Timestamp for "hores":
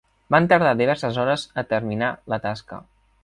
1.23-1.45